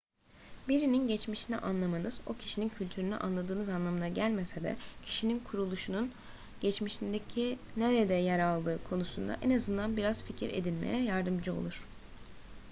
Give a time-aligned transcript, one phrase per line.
[0.69, 6.11] birinin geçmişini anlamanız o kişinin kültürünü anladığınız anlamına gelmese de kişinin kuruluşun
[6.61, 11.85] geçmişindeki nerede yer aldığı konusunda en azından biraz fikir edinmeye yardımcı olur